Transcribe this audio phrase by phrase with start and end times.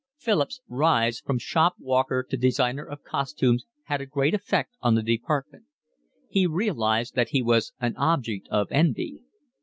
[0.17, 5.03] Philip's rise from shop walker to designer of costumes had a great effect on the
[5.03, 5.65] department.
[6.27, 9.21] He realised that he was an object of envy.